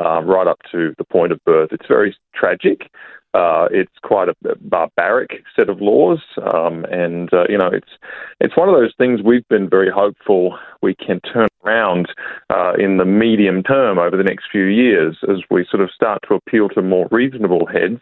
uh, 0.00 0.22
right 0.22 0.46
up 0.46 0.58
to 0.72 0.94
the 0.98 1.04
point 1.04 1.32
of 1.32 1.42
birth. 1.44 1.70
It's 1.72 1.86
very 1.86 2.16
tragic. 2.34 2.90
Uh, 3.36 3.68
it's 3.70 3.92
quite 4.02 4.28
a 4.30 4.34
barbaric 4.62 5.42
set 5.54 5.68
of 5.68 5.82
laws, 5.82 6.20
um, 6.54 6.86
and 6.86 7.32
uh, 7.34 7.44
you 7.50 7.58
know 7.58 7.68
it's 7.70 7.92
it's 8.40 8.56
one 8.56 8.66
of 8.66 8.74
those 8.74 8.94
things 8.96 9.20
we've 9.22 9.46
been 9.48 9.68
very 9.68 9.90
hopeful 9.90 10.58
we 10.82 10.94
can 10.94 11.20
turn 11.20 11.48
around 11.62 12.06
uh, 12.48 12.72
in 12.78 12.96
the 12.96 13.04
medium 13.04 13.62
term 13.62 13.98
over 13.98 14.16
the 14.16 14.22
next 14.22 14.46
few 14.50 14.64
years 14.64 15.18
as 15.28 15.38
we 15.50 15.66
sort 15.70 15.82
of 15.82 15.90
start 15.90 16.18
to 16.26 16.34
appeal 16.34 16.68
to 16.70 16.80
more 16.80 17.08
reasonable 17.10 17.66
heads, 17.66 18.00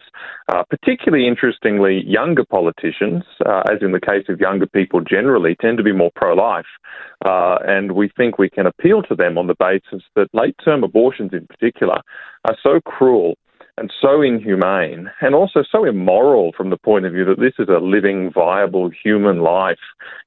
uh, 0.50 0.62
particularly 0.70 1.26
interestingly, 1.26 2.04
younger 2.06 2.44
politicians, 2.44 3.24
uh, 3.44 3.62
as 3.72 3.78
in 3.80 3.90
the 3.90 4.00
case 4.00 4.26
of 4.28 4.38
younger 4.38 4.66
people 4.66 5.00
generally, 5.00 5.56
tend 5.60 5.78
to 5.78 5.84
be 5.84 5.92
more 5.92 6.12
pro-life, 6.14 6.66
uh, 7.24 7.56
and 7.66 7.92
we 7.92 8.08
think 8.16 8.38
we 8.38 8.50
can 8.50 8.66
appeal 8.66 9.02
to 9.02 9.16
them 9.16 9.36
on 9.36 9.48
the 9.48 9.56
basis 9.58 10.04
that 10.14 10.28
late-term 10.32 10.84
abortions 10.84 11.32
in 11.32 11.44
particular 11.46 11.96
are 12.44 12.56
so 12.62 12.80
cruel 12.84 13.34
and 13.76 13.92
so 14.00 14.22
inhumane 14.22 15.10
and 15.20 15.34
also 15.34 15.64
so 15.70 15.84
immoral 15.84 16.52
from 16.56 16.70
the 16.70 16.76
point 16.76 17.04
of 17.04 17.12
view 17.12 17.24
that 17.24 17.40
this 17.40 17.54
is 17.58 17.68
a 17.68 17.78
living, 17.78 18.30
viable 18.32 18.90
human 18.90 19.40
life. 19.40 19.78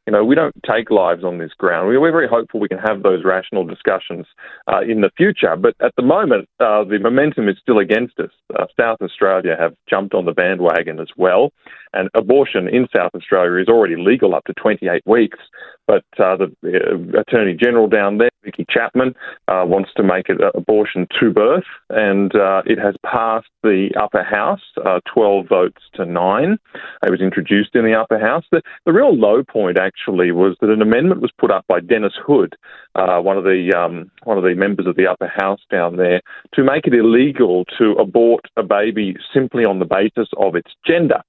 You 0.05 0.13
know, 0.13 0.25
we 0.25 0.35
don't 0.35 0.55
take 0.69 0.91
lives 0.91 1.23
on 1.23 1.37
this 1.37 1.51
ground. 1.57 1.87
We're 1.87 2.11
very 2.11 2.27
hopeful 2.27 2.59
we 2.59 2.67
can 2.67 2.77
have 2.79 3.03
those 3.03 3.23
rational 3.23 3.63
discussions 3.63 4.25
uh, 4.71 4.81
in 4.81 5.01
the 5.01 5.11
future, 5.15 5.55
but 5.55 5.75
at 5.81 5.93
the 5.95 6.03
moment, 6.03 6.49
uh, 6.59 6.83
the 6.83 6.99
momentum 6.99 7.47
is 7.47 7.57
still 7.61 7.79
against 7.79 8.19
us. 8.19 8.31
Uh, 8.57 8.65
South 8.79 9.01
Australia 9.01 9.55
have 9.59 9.75
jumped 9.89 10.13
on 10.13 10.25
the 10.25 10.33
bandwagon 10.33 10.99
as 10.99 11.09
well, 11.15 11.51
and 11.93 12.09
abortion 12.15 12.67
in 12.67 12.87
South 12.95 13.11
Australia 13.15 13.61
is 13.61 13.67
already 13.67 13.95
legal 13.95 14.35
up 14.35 14.45
to 14.45 14.53
28 14.53 15.03
weeks. 15.05 15.39
But 15.87 16.03
uh, 16.19 16.35
the 16.35 16.51
uh, 16.65 17.21
Attorney 17.21 17.53
General 17.53 17.87
down 17.87 18.17
there, 18.17 18.29
Vickie 18.45 18.65
Chapman, 18.69 19.15
uh, 19.47 19.63
wants 19.65 19.89
to 19.95 20.03
make 20.03 20.27
it 20.27 20.37
abortion 20.53 21.07
to 21.19 21.31
birth, 21.31 21.63
and 21.89 22.35
uh, 22.35 22.61
it 22.65 22.77
has 22.77 22.95
passed 23.05 23.47
the 23.63 23.89
upper 23.99 24.21
house, 24.21 24.61
uh, 24.85 24.99
12 25.13 25.47
votes 25.47 25.81
to 25.95 26.05
nine. 26.05 26.57
It 27.03 27.09
was 27.09 27.21
introduced 27.21 27.73
in 27.73 27.85
the 27.85 27.95
upper 27.95 28.19
house. 28.19 28.43
The, 28.51 28.61
the, 28.85 28.91
real 28.91 29.15
low 29.15 29.43
point 29.43 29.79
actually 29.79 30.31
was 30.31 30.57
that 30.59 30.69
an 30.69 30.81
amendment 30.81 31.21
was 31.21 31.31
put 31.37 31.51
up 31.51 31.65
by 31.67 31.79
Dennis 31.79 32.13
Hood, 32.25 32.55
uh, 32.95 33.19
one 33.19 33.37
of 33.37 33.45
the 33.45 33.73
um, 33.73 34.11
one 34.23 34.37
of 34.37 34.43
the 34.43 34.55
members 34.55 34.87
of 34.87 34.97
the 34.97 35.07
upper 35.07 35.27
house 35.27 35.61
down 35.71 35.95
there, 35.95 36.21
to 36.53 36.63
make 36.63 36.85
it 36.85 36.93
illegal 36.93 37.63
to 37.77 37.91
abort 37.93 38.45
a 38.57 38.63
baby 38.63 39.15
simply 39.33 39.63
on 39.63 39.79
the 39.79 39.85
basis 39.85 40.27
of 40.37 40.55
its 40.55 40.71
gender. 40.85 41.21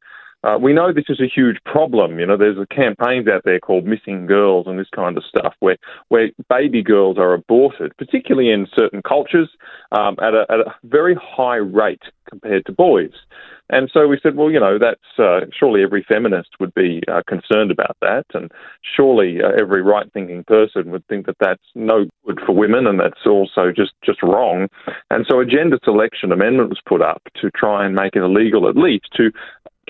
Uh, 0.45 0.57
we 0.61 0.73
know 0.73 0.93
this 0.93 1.05
is 1.09 1.21
a 1.21 1.27
huge 1.27 1.57
problem. 1.65 2.19
You 2.19 2.27
know, 2.27 2.37
there's 2.37 2.59
campaigns 2.71 3.27
out 3.29 3.43
there 3.45 3.59
called 3.59 3.85
Missing 3.85 4.27
Girls 4.27 4.67
and 4.69 4.79
this 4.79 4.89
kind 4.95 5.17
of 5.17 5.25
stuff, 5.25 5.55
where 5.59 5.77
where 6.09 6.31
baby 6.49 6.83
girls 6.83 7.19
are 7.19 7.35
aborted, 7.35 7.97
particularly 7.97 8.51
in 8.51 8.69
certain 8.77 9.03
cultures, 9.03 9.51
um, 9.93 10.17
at, 10.23 10.35
a, 10.35 10.47
at 10.49 10.61
a 10.61 10.75
very 10.85 11.17
high 11.21 11.57
rate 11.57 12.03
compared 12.29 12.65
to 12.67 12.73
boys. 12.73 13.13
And 13.71 13.91
so 13.93 14.07
we 14.07 14.19
said, 14.23 14.37
well, 14.37 14.51
you 14.51 14.61
know, 14.61 14.79
that's 14.79 15.19
uh, 15.19 15.41
surely 15.59 15.83
every 15.83 16.03
feminist 16.09 16.51
would 16.59 16.73
be 16.73 17.03
uh, 17.07 17.21
concerned 17.29 17.71
about 17.71 17.97
that, 18.01 18.25
and 18.33 18.51
surely 18.97 19.43
uh, 19.43 19.51
every 19.61 19.83
right-thinking 19.83 20.45
person 20.45 20.91
would 20.91 21.07
think 21.09 21.27
that 21.27 21.37
that's 21.39 21.63
no 21.75 22.07
good 22.25 22.41
for 22.47 22.53
women, 22.55 22.87
and 22.87 22.99
that's 22.99 23.27
also 23.27 23.73
just 23.75 23.93
just 24.05 24.23
wrong. 24.23 24.69
And 25.11 25.27
so 25.29 25.41
a 25.41 25.45
gender 25.45 25.79
selection 25.85 26.33
amendment 26.33 26.71
was 26.71 26.81
put 26.87 27.03
up 27.03 27.23
to 27.43 27.51
try 27.51 27.85
and 27.85 27.95
make 27.95 28.15
it 28.15 28.23
illegal, 28.23 28.69
at 28.69 28.77
least, 28.77 29.09
to 29.17 29.31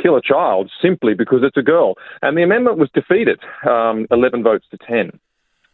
kill 0.00 0.17
a 0.17 0.23
child 0.23 0.71
simply 0.81 1.14
because 1.14 1.40
it's 1.43 1.57
a 1.57 1.62
girl. 1.62 1.95
And 2.23 2.37
the 2.37 2.43
amendment 2.43 2.78
was 2.78 2.90
defeated, 2.95 3.40
um, 3.69 4.07
11 4.11 4.43
votes 4.43 4.67
to 4.71 4.78
10. 4.78 5.19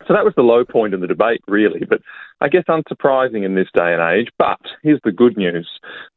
So 0.06 0.12
that 0.12 0.24
was 0.24 0.34
the 0.36 0.42
low 0.42 0.64
point 0.64 0.92
in 0.92 1.00
the 1.00 1.06
debate, 1.06 1.40
really, 1.48 1.84
but 1.88 2.00
I 2.40 2.48
guess 2.48 2.64
unsurprising 2.68 3.44
in 3.44 3.54
this 3.54 3.68
day 3.74 3.94
and 3.94 4.02
age. 4.02 4.28
But 4.38 4.60
here's 4.82 5.00
the 5.04 5.12
good 5.12 5.36
news. 5.36 5.68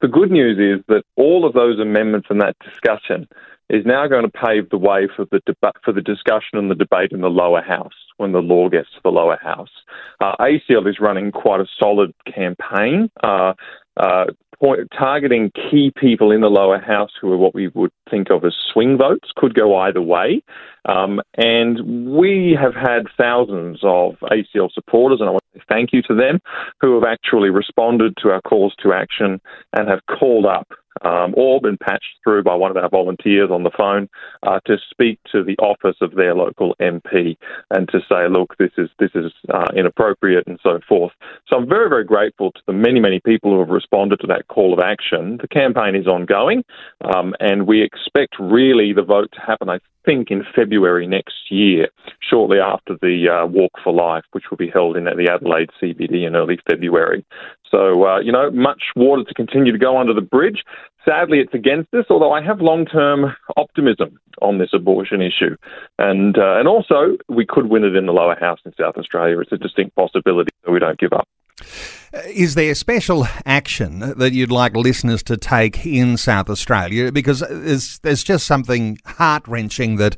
The 0.01 0.09
good 0.09 0.31
news 0.31 0.57
is 0.57 0.83
that 0.87 1.03
all 1.15 1.45
of 1.45 1.53
those 1.53 1.79
amendments 1.79 2.27
and 2.29 2.41
that 2.41 2.57
discussion 2.59 3.27
is 3.69 3.85
now 3.85 4.07
going 4.07 4.23
to 4.23 4.29
pave 4.29 4.69
the 4.69 4.77
way 4.77 5.07
for 5.13 5.25
the 5.25 5.41
for 5.83 5.91
the 5.91 6.01
discussion 6.01 6.57
and 6.57 6.71
the 6.71 6.75
debate 6.75 7.11
in 7.11 7.21
the 7.21 7.29
lower 7.29 7.61
house 7.61 7.93
when 8.17 8.31
the 8.31 8.39
law 8.39 8.69
gets 8.69 8.89
to 8.95 9.01
the 9.03 9.11
lower 9.11 9.37
house. 9.41 9.69
Uh, 10.21 10.35
ACL 10.39 10.89
is 10.89 10.99
running 10.99 11.31
quite 11.31 11.59
a 11.59 11.67
solid 11.79 12.13
campaign. 12.25 13.09
Uh, 13.23 13.53
uh, 13.99 14.25
point, 14.59 14.87
targeting 14.97 15.51
key 15.51 15.91
people 15.95 16.31
in 16.31 16.41
the 16.41 16.49
lower 16.49 16.79
house 16.79 17.11
who 17.19 17.31
are 17.31 17.37
what 17.37 17.53
we 17.53 17.67
would 17.69 17.91
think 18.09 18.29
of 18.29 18.43
as 18.43 18.55
swing 18.73 18.97
votes 18.97 19.29
could 19.35 19.53
go 19.53 19.75
either 19.77 20.01
way. 20.01 20.41
Um, 20.85 21.21
and 21.35 22.15
we 22.15 22.57
have 22.59 22.73
had 22.73 23.07
thousands 23.17 23.79
of 23.83 24.15
ACL 24.23 24.71
supporters, 24.71 25.19
and 25.19 25.29
I 25.29 25.33
want 25.33 25.43
to 25.53 25.61
thank 25.67 25.91
you 25.93 26.01
to 26.03 26.15
them, 26.15 26.39
who 26.81 26.95
have 26.95 27.03
actually 27.03 27.49
responded 27.49 28.15
to 28.23 28.29
our 28.29 28.41
calls 28.41 28.73
to 28.83 28.93
action 28.93 29.41
and 29.73 29.89
have 29.89 29.99
called 30.07 30.45
up 30.45 30.67
um, 31.01 31.33
been 31.61 31.77
patched 31.77 32.17
through 32.23 32.43
by 32.43 32.55
one 32.55 32.71
of 32.71 32.77
our 32.77 32.89
volunteers 32.89 33.49
on 33.51 33.63
the 33.63 33.71
phone 33.77 34.09
uh, 34.43 34.59
to 34.65 34.77
speak 34.89 35.19
to 35.31 35.43
the 35.43 35.57
office 35.57 35.97
of 36.01 36.15
their 36.15 36.33
local 36.35 36.75
MP 36.81 37.37
and 37.71 37.89
to 37.89 37.99
say, 38.09 38.27
look, 38.29 38.55
this 38.57 38.71
is 38.77 38.89
this 38.99 39.11
is 39.15 39.31
uh, 39.53 39.67
inappropriate 39.75 40.45
and 40.47 40.59
so 40.63 40.79
forth. 40.87 41.11
So 41.47 41.57
I'm 41.57 41.67
very 41.67 41.89
very 41.89 42.05
grateful 42.05 42.51
to 42.51 42.61
the 42.67 42.73
many 42.73 42.99
many 42.99 43.19
people 43.19 43.51
who 43.51 43.59
have 43.59 43.69
responded 43.69 44.19
to 44.21 44.27
that 44.27 44.47
call 44.47 44.73
of 44.73 44.79
action. 44.79 45.37
The 45.41 45.47
campaign 45.47 45.95
is 45.95 46.07
ongoing, 46.07 46.63
um, 47.13 47.33
and 47.39 47.67
we 47.67 47.81
expect 47.83 48.35
really 48.39 48.93
the 48.93 49.03
vote 49.03 49.31
to 49.33 49.41
happen. 49.41 49.69
I 49.69 49.79
think 50.07 50.31
in 50.31 50.43
February 50.55 51.05
next 51.05 51.51
year, 51.51 51.89
shortly 52.21 52.59
after 52.59 52.95
the 53.01 53.27
uh, 53.27 53.45
Walk 53.45 53.73
for 53.83 53.91
Life, 53.91 54.23
which 54.31 54.45
will 54.49 54.57
be 54.57 54.69
held 54.69 54.95
in 54.95 55.03
the 55.03 55.29
Adelaide 55.29 55.69
CBD 55.81 56.25
in 56.25 56.35
early 56.35 56.57
February. 56.69 57.25
So, 57.69 58.07
uh, 58.07 58.19
you 58.19 58.31
know, 58.31 58.49
much 58.49 58.83
water 58.95 59.25
to 59.25 59.33
continue 59.33 59.73
to 59.73 59.77
go 59.77 59.97
under 59.97 60.13
the 60.13 60.21
bridge. 60.21 60.63
Sadly, 61.03 61.39
it's 61.39 61.53
against 61.53 61.93
us, 61.93 62.05
although 62.09 62.31
I 62.31 62.41
have 62.41 62.61
long 62.61 62.85
term 62.85 63.35
optimism 63.57 64.17
on 64.41 64.57
this 64.57 64.69
abortion 64.73 65.21
issue. 65.21 65.57
And, 65.99 66.37
uh, 66.37 66.57
and 66.57 66.67
also, 66.67 67.17
we 67.27 67.45
could 67.45 67.67
win 67.67 67.83
it 67.83 67.95
in 67.95 68.05
the 68.05 68.13
lower 68.13 68.35
house 68.39 68.59
in 68.65 68.73
South 68.79 68.95
Australia. 68.97 69.39
It's 69.39 69.51
a 69.51 69.57
distinct 69.57 69.95
possibility, 69.95 70.51
so 70.65 70.71
we 70.71 70.79
don't 70.79 70.99
give 70.99 71.13
up. 71.13 71.27
Uh, 72.13 72.21
is 72.27 72.55
there 72.55 72.73
special 72.75 73.27
action 73.45 73.99
that 73.99 74.33
you'd 74.33 74.51
like 74.51 74.75
listeners 74.75 75.23
to 75.23 75.37
take 75.37 75.85
in 75.85 76.17
South 76.17 76.49
Australia? 76.49 77.11
Because 77.11 77.39
there's, 77.39 77.99
there's 77.99 78.23
just 78.23 78.45
something 78.45 78.97
heart 79.05 79.47
wrenching 79.47 79.97
that 79.97 80.15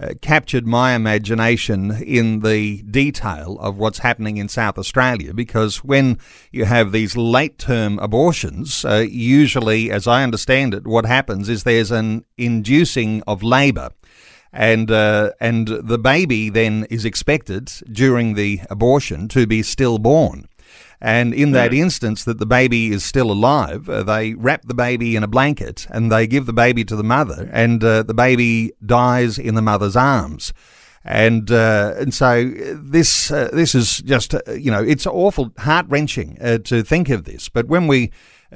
uh, 0.00 0.14
captured 0.22 0.66
my 0.66 0.94
imagination 0.94 1.90
in 1.90 2.40
the 2.40 2.82
detail 2.82 3.58
of 3.60 3.78
what's 3.78 3.98
happening 3.98 4.36
in 4.36 4.48
South 4.48 4.78
Australia. 4.78 5.34
Because 5.34 5.78
when 5.78 6.18
you 6.52 6.66
have 6.66 6.92
these 6.92 7.16
late 7.16 7.58
term 7.58 7.98
abortions, 7.98 8.84
uh, 8.84 9.04
usually, 9.08 9.90
as 9.90 10.06
I 10.06 10.22
understand 10.22 10.74
it, 10.74 10.86
what 10.86 11.04
happens 11.04 11.48
is 11.48 11.64
there's 11.64 11.90
an 11.90 12.24
inducing 12.36 13.22
of 13.26 13.42
labour 13.42 13.90
and 14.52 14.90
uh, 14.90 15.32
and 15.40 15.68
the 15.68 15.98
baby 15.98 16.48
then 16.48 16.86
is 16.90 17.04
expected 17.04 17.70
during 17.90 18.34
the 18.34 18.60
abortion 18.70 19.28
to 19.28 19.46
be 19.46 19.62
stillborn. 19.62 20.48
And 21.00 21.32
in 21.32 21.52
that 21.52 21.72
yeah. 21.72 21.82
instance, 21.82 22.24
that 22.24 22.38
the 22.38 22.46
baby 22.46 22.88
is 22.88 23.04
still 23.04 23.30
alive, 23.30 23.88
uh, 23.88 24.02
they 24.02 24.34
wrap 24.34 24.62
the 24.62 24.74
baby 24.74 25.14
in 25.14 25.22
a 25.22 25.28
blanket 25.28 25.86
and 25.90 26.10
they 26.10 26.26
give 26.26 26.46
the 26.46 26.52
baby 26.52 26.84
to 26.84 26.96
the 26.96 27.04
mother, 27.04 27.48
and 27.52 27.82
uh, 27.84 28.02
the 28.02 28.14
baby 28.14 28.72
dies 28.84 29.38
in 29.38 29.54
the 29.54 29.62
mother's 29.62 29.96
arms. 29.96 30.52
And 31.04 31.50
uh, 31.50 31.94
and 31.96 32.12
so 32.12 32.50
this 32.74 33.30
uh, 33.30 33.48
this 33.52 33.74
is 33.74 33.98
just 33.98 34.34
uh, 34.34 34.40
you 34.52 34.70
know 34.70 34.82
it's 34.82 35.06
awful 35.06 35.52
heart 35.58 35.86
wrenching 35.88 36.36
uh, 36.40 36.58
to 36.64 36.82
think 36.82 37.08
of 37.08 37.24
this. 37.24 37.48
But 37.48 37.66
when 37.68 37.86
we 37.86 38.10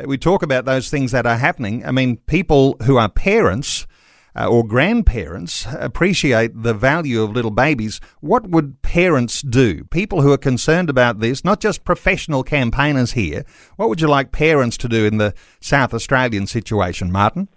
we 0.04 0.18
talk 0.18 0.42
about 0.42 0.64
those 0.64 0.90
things 0.90 1.12
that 1.12 1.26
are 1.26 1.36
happening, 1.36 1.86
I 1.86 1.92
mean, 1.92 2.16
people 2.26 2.76
who 2.82 2.96
are 2.96 3.08
parents 3.08 3.86
uh, 4.36 4.46
or 4.46 4.66
grandparents 4.66 5.66
appreciate 5.78 6.62
the 6.62 6.74
value 6.74 7.22
of 7.22 7.32
little 7.32 7.50
babies, 7.50 8.00
what 8.20 8.48
would 8.48 8.80
parents 8.82 9.42
do? 9.42 9.84
People 9.84 10.22
who 10.22 10.32
are 10.32 10.38
concerned 10.38 10.88
about 10.88 11.20
this, 11.20 11.44
not 11.44 11.60
just 11.60 11.84
professional 11.84 12.42
campaigners 12.42 13.12
here, 13.12 13.44
what 13.76 13.88
would 13.88 14.00
you 14.00 14.08
like 14.08 14.32
parents 14.32 14.76
to 14.78 14.88
do 14.88 15.04
in 15.04 15.18
the 15.18 15.34
South 15.60 15.92
Australian 15.94 16.46
situation, 16.46 17.12
Martyn? 17.12 17.48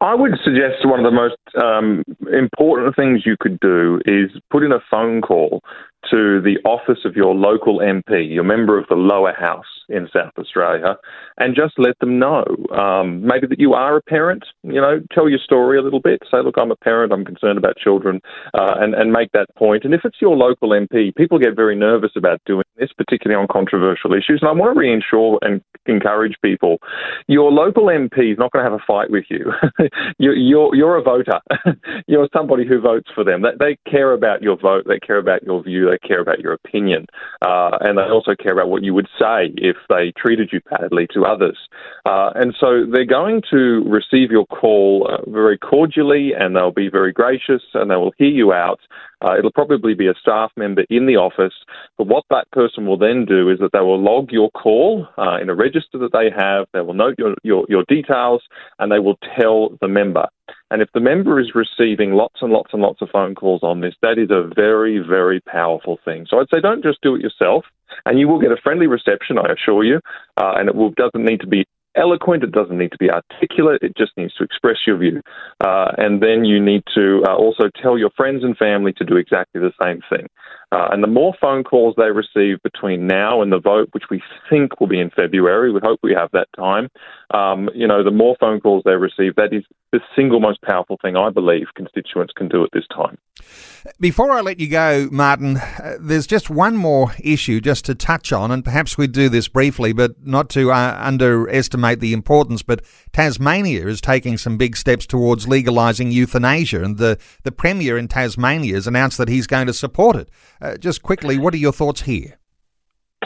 I 0.00 0.14
would 0.14 0.32
suggest 0.42 0.86
one 0.86 1.04
of 1.04 1.04
the 1.04 1.10
most 1.10 1.36
um, 1.62 2.02
important 2.32 2.96
things 2.96 3.26
you 3.26 3.36
could 3.38 3.60
do 3.60 4.00
is 4.06 4.30
put 4.50 4.62
in 4.62 4.72
a 4.72 4.80
phone 4.90 5.20
call 5.20 5.62
to 6.10 6.40
the 6.40 6.56
office 6.64 7.00
of 7.04 7.16
your 7.16 7.34
local 7.34 7.78
MP, 7.78 8.32
your 8.32 8.44
member 8.44 8.78
of 8.78 8.86
the 8.88 8.94
lower 8.94 9.32
house 9.32 9.66
in 9.88 10.08
South 10.12 10.32
Australia, 10.38 10.96
and 11.38 11.54
just 11.54 11.74
let 11.78 11.98
them 11.98 12.18
know 12.18 12.44
um, 12.72 13.26
maybe 13.26 13.46
that 13.46 13.58
you 13.58 13.74
are 13.74 13.96
a 13.96 14.02
parent. 14.02 14.44
You 14.62 14.80
know, 14.80 15.00
tell 15.12 15.28
your 15.28 15.38
story 15.38 15.78
a 15.78 15.82
little 15.82 16.00
bit. 16.00 16.20
Say, 16.30 16.38
look, 16.42 16.54
I'm 16.58 16.70
a 16.70 16.76
parent. 16.76 17.12
I'm 17.12 17.24
concerned 17.24 17.58
about 17.58 17.76
children, 17.76 18.20
uh, 18.54 18.74
and 18.78 18.94
and 18.94 19.12
make 19.12 19.32
that 19.32 19.54
point. 19.56 19.84
And 19.84 19.92
if 19.92 20.02
it's 20.04 20.20
your 20.20 20.36
local 20.36 20.70
MP, 20.70 21.14
people 21.14 21.38
get 21.38 21.56
very 21.56 21.76
nervous 21.76 22.12
about 22.16 22.40
doing 22.46 22.64
this, 22.76 22.90
particularly 22.96 23.40
on 23.40 23.48
controversial 23.50 24.12
issues. 24.12 24.40
And 24.40 24.48
I 24.48 24.52
want 24.52 24.74
to 24.74 24.80
reassure 24.80 25.38
and 25.42 25.60
encourage 25.86 26.36
people: 26.42 26.78
your 27.26 27.50
local 27.50 27.86
MP 27.86 28.32
is 28.32 28.38
not 28.38 28.52
going 28.52 28.64
to 28.64 28.70
have 28.70 28.80
a 28.80 28.84
fight 28.86 29.10
with 29.10 29.24
you. 29.28 29.52
you're, 30.18 30.34
you're 30.34 30.74
you're 30.74 30.96
a 30.96 31.02
voter. 31.02 31.40
you're 32.06 32.28
somebody 32.32 32.66
who 32.66 32.80
votes 32.80 33.10
for 33.14 33.24
them. 33.24 33.42
They 33.58 33.76
care 33.90 34.12
about 34.12 34.42
your 34.42 34.56
vote. 34.56 34.84
They 34.86 34.98
care 34.98 35.18
about 35.18 35.42
your 35.42 35.62
view. 35.62 35.89
They 35.90 35.98
care 35.98 36.20
about 36.20 36.40
your 36.40 36.52
opinion, 36.52 37.06
uh, 37.42 37.78
and 37.80 37.98
they 37.98 38.02
also 38.02 38.34
care 38.34 38.52
about 38.52 38.68
what 38.68 38.84
you 38.84 38.94
would 38.94 39.08
say 39.18 39.52
if 39.56 39.76
they 39.88 40.12
treated 40.16 40.50
you 40.52 40.60
badly 40.70 41.06
to 41.14 41.24
others. 41.24 41.58
Uh, 42.06 42.30
and 42.34 42.54
so 42.58 42.86
they're 42.86 43.04
going 43.04 43.42
to 43.50 43.82
receive 43.86 44.30
your 44.30 44.46
call 44.46 45.08
uh, 45.10 45.28
very 45.30 45.58
cordially, 45.58 46.32
and 46.32 46.54
they'll 46.54 46.70
be 46.70 46.88
very 46.88 47.12
gracious, 47.12 47.62
and 47.74 47.90
they 47.90 47.96
will 47.96 48.14
hear 48.18 48.28
you 48.28 48.52
out. 48.52 48.80
Uh, 49.24 49.36
it'll 49.38 49.52
probably 49.52 49.94
be 49.94 50.06
a 50.06 50.14
staff 50.20 50.50
member 50.56 50.84
in 50.90 51.06
the 51.06 51.16
office, 51.16 51.54
but 51.98 52.06
what 52.06 52.24
that 52.30 52.50
person 52.52 52.86
will 52.86 52.98
then 52.98 53.24
do 53.24 53.50
is 53.50 53.58
that 53.58 53.72
they 53.72 53.80
will 53.80 54.00
log 54.00 54.30
your 54.32 54.50
call 54.50 55.06
uh, 55.18 55.38
in 55.40 55.50
a 55.50 55.54
register 55.54 55.98
that 55.98 56.12
they 56.12 56.30
have. 56.36 56.66
They 56.72 56.80
will 56.80 56.94
note 56.94 57.16
your, 57.18 57.34
your, 57.42 57.66
your 57.68 57.84
details, 57.88 58.42
and 58.78 58.90
they 58.90 58.98
will 58.98 59.18
tell 59.38 59.76
the 59.80 59.88
member. 59.88 60.26
And 60.70 60.82
if 60.82 60.88
the 60.94 61.00
member 61.00 61.40
is 61.40 61.52
receiving 61.54 62.12
lots 62.12 62.36
and 62.40 62.52
lots 62.52 62.72
and 62.72 62.80
lots 62.80 63.02
of 63.02 63.10
phone 63.10 63.34
calls 63.34 63.62
on 63.62 63.80
this, 63.80 63.94
that 64.02 64.18
is 64.18 64.30
a 64.30 64.48
very, 64.54 64.98
very 64.98 65.40
powerful 65.40 65.98
thing. 66.04 66.26
So 66.28 66.38
I'd 66.38 66.46
say 66.52 66.60
don't 66.60 66.82
just 66.82 67.02
do 67.02 67.14
it 67.14 67.20
yourself, 67.20 67.64
and 68.06 68.18
you 68.18 68.28
will 68.28 68.40
get 68.40 68.52
a 68.52 68.56
friendly 68.62 68.86
reception, 68.86 69.38
I 69.38 69.52
assure 69.52 69.84
you, 69.84 70.00
uh, 70.36 70.52
and 70.56 70.68
it 70.68 70.74
will, 70.74 70.90
doesn't 70.90 71.24
need 71.24 71.40
to 71.40 71.46
be 71.46 71.66
eloquent, 72.00 72.42
it 72.42 72.52
doesn't 72.52 72.78
need 72.78 72.92
to 72.92 72.98
be 72.98 73.10
articulate, 73.10 73.82
it 73.82 73.96
just 73.96 74.12
needs 74.16 74.34
to 74.34 74.44
express 74.44 74.78
your 74.86 74.96
view. 74.96 75.20
Uh, 75.60 75.92
and 75.98 76.22
then 76.22 76.44
you 76.44 76.58
need 76.60 76.82
to 76.94 77.22
uh, 77.28 77.34
also 77.34 77.70
tell 77.82 77.98
your 77.98 78.10
friends 78.16 78.42
and 78.42 78.56
family 78.56 78.92
to 78.94 79.04
do 79.04 79.16
exactly 79.16 79.60
the 79.60 79.72
same 79.82 80.00
thing. 80.10 80.26
Uh, 80.72 80.88
and 80.92 81.02
the 81.02 81.08
more 81.08 81.34
phone 81.40 81.64
calls 81.64 81.94
they 81.96 82.10
receive 82.10 82.62
between 82.62 83.06
now 83.06 83.42
and 83.42 83.52
the 83.52 83.58
vote, 83.58 83.88
which 83.92 84.04
we 84.10 84.22
think 84.48 84.80
will 84.80 84.86
be 84.86 85.00
in 85.00 85.10
February, 85.10 85.72
we 85.72 85.80
hope 85.82 85.98
we 86.02 86.14
have 86.14 86.30
that 86.32 86.48
time, 86.56 86.88
um, 87.34 87.68
you 87.74 87.86
know, 87.86 88.04
the 88.04 88.10
more 88.10 88.36
phone 88.38 88.60
calls 88.60 88.82
they 88.84 88.92
receive, 88.92 89.34
that 89.36 89.52
is 89.52 89.64
the 89.92 90.00
single 90.16 90.40
most 90.40 90.62
powerful 90.62 90.98
thing 91.02 91.16
I 91.16 91.30
believe 91.30 91.66
constituents 91.74 92.32
can 92.36 92.48
do 92.48 92.62
at 92.62 92.70
this 92.72 92.86
time. 92.94 93.18
Before 93.98 94.30
I 94.30 94.40
let 94.40 94.60
you 94.60 94.68
go, 94.68 95.08
Martyn, 95.10 95.56
uh, 95.56 95.96
there's 96.00 96.26
just 96.26 96.50
one 96.50 96.76
more 96.76 97.12
issue 97.18 97.60
just 97.60 97.84
to 97.86 97.94
touch 97.94 98.32
on, 98.32 98.50
and 98.50 98.64
perhaps 98.64 98.98
we 98.98 99.06
do 99.06 99.28
this 99.28 99.48
briefly, 99.48 99.92
but 99.92 100.26
not 100.26 100.50
to 100.50 100.70
uh, 100.70 100.98
underestimate 101.00 102.00
the 102.00 102.12
importance. 102.12 102.62
But 102.62 102.84
Tasmania 103.12 103.86
is 103.86 104.00
taking 104.00 104.36
some 104.36 104.58
big 104.58 104.76
steps 104.76 105.06
towards 105.06 105.46
legalising 105.46 106.12
euthanasia, 106.12 106.82
and 106.82 106.98
the, 106.98 107.18
the 107.42 107.52
Premier 107.52 107.96
in 107.96 108.08
Tasmania 108.08 108.74
has 108.74 108.86
announced 108.86 109.18
that 109.18 109.28
he's 109.28 109.46
going 109.46 109.66
to 109.66 109.74
support 109.74 110.16
it. 110.16 110.28
Uh, 110.60 110.76
just 110.76 111.02
quickly, 111.02 111.38
what 111.38 111.54
are 111.54 111.58
your 111.58 111.72
thoughts 111.72 112.02
here? 112.02 112.39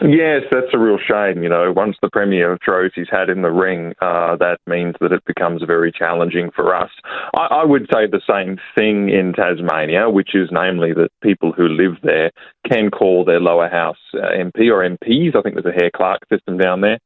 Yes, 0.02 0.42
that's 0.50 0.74
a 0.74 0.78
real 0.78 0.98
shame. 0.98 1.44
You 1.44 1.48
know, 1.48 1.70
once 1.70 1.96
the 2.02 2.10
Premier 2.10 2.58
throws 2.64 2.90
his 2.96 3.08
hat 3.08 3.30
in 3.30 3.42
the 3.42 3.52
ring, 3.52 3.94
uh, 4.02 4.34
that 4.36 4.58
means 4.66 4.96
that 5.00 5.12
it 5.12 5.24
becomes 5.24 5.62
very 5.64 5.92
challenging 5.92 6.50
for 6.50 6.74
us. 6.74 6.90
I, 7.36 7.62
I, 7.62 7.64
would 7.64 7.88
say 7.92 8.08
the 8.08 8.20
same 8.28 8.58
thing 8.76 9.08
in 9.08 9.34
Tasmania, 9.34 10.10
which 10.10 10.34
is 10.34 10.48
namely 10.50 10.92
that 10.94 11.10
people 11.22 11.52
who 11.52 11.68
live 11.68 11.98
there 12.02 12.32
can 12.68 12.90
call 12.90 13.24
their 13.24 13.38
lower 13.38 13.68
house 13.68 13.98
uh, 14.14 14.32
MP 14.36 14.68
or 14.68 14.82
MPs, 14.82 15.36
I 15.36 15.42
think 15.42 15.54
there's 15.54 15.72
a 15.72 15.78
Hare 15.78 15.92
Clark 15.94 16.22
system 16.28 16.58
down 16.58 16.80
there, 16.80 16.98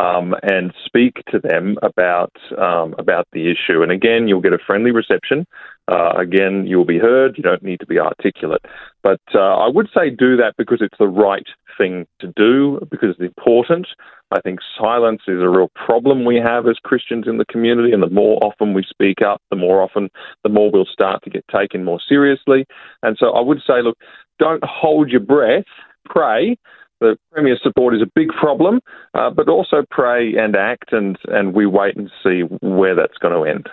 um, 0.00 0.36
and 0.44 0.72
speak 0.84 1.16
to 1.32 1.40
them 1.40 1.76
about 1.82 2.32
um, 2.56 2.94
about 2.96 3.26
the 3.32 3.50
issue. 3.50 3.82
And 3.82 3.90
again, 3.90 4.28
you'll 4.28 4.40
get 4.40 4.52
a 4.52 4.58
friendly 4.64 4.92
reception. 4.92 5.46
Uh, 5.88 6.12
again, 6.16 6.66
you'll 6.66 6.84
be 6.84 6.98
heard. 6.98 7.36
You 7.36 7.42
don't 7.42 7.62
need 7.62 7.80
to 7.80 7.86
be 7.86 7.98
articulate. 7.98 8.64
But 9.02 9.20
uh, 9.34 9.56
I 9.56 9.68
would 9.68 9.88
say 9.94 10.10
do 10.10 10.36
that 10.36 10.54
because 10.58 10.78
it's 10.80 10.98
the 10.98 11.06
right 11.06 11.46
thing 11.78 12.06
to 12.20 12.32
do, 12.36 12.80
because 12.90 13.10
it's 13.10 13.20
important. 13.20 13.86
I 14.32 14.40
think 14.40 14.58
silence 14.76 15.22
is 15.28 15.40
a 15.40 15.48
real 15.48 15.70
problem 15.74 16.24
we 16.24 16.36
have 16.36 16.66
as 16.66 16.78
Christians 16.82 17.28
in 17.28 17.38
the 17.38 17.44
community, 17.44 17.92
and 17.92 18.02
the 18.02 18.10
more 18.10 18.38
often 18.42 18.74
we 18.74 18.82
speak 18.82 19.22
up, 19.22 19.40
the 19.50 19.56
more 19.56 19.80
often, 19.80 20.10
the 20.42 20.48
more 20.48 20.70
we'll 20.70 20.86
start 20.86 21.22
to 21.22 21.30
get 21.30 21.44
taken 21.48 21.84
more 21.84 22.00
seriously. 22.08 22.66
And 23.02 23.16
so 23.18 23.30
I 23.30 23.40
would 23.40 23.60
say, 23.64 23.82
look, 23.82 23.98
don't 24.38 24.64
hold 24.64 25.10
your 25.10 25.20
breath, 25.20 25.64
pray. 26.04 26.58
The 27.00 27.16
Premier's 27.30 27.60
support 27.62 27.94
is 27.94 28.02
a 28.02 28.10
big 28.14 28.30
problem, 28.30 28.80
uh, 29.14 29.30
but 29.30 29.48
also 29.48 29.84
pray 29.90 30.34
and 30.36 30.56
act, 30.56 30.92
and, 30.92 31.18
and 31.28 31.54
we 31.54 31.66
wait 31.66 31.94
and 31.96 32.10
see 32.24 32.40
where 32.62 32.94
that's 32.96 33.18
going 33.18 33.34
to 33.34 33.48
end. 33.48 33.68